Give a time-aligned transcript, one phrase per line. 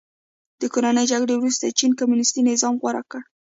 [0.61, 3.21] د کورنۍ جګړې وروسته چین کمونیستي نظام غوره کړ.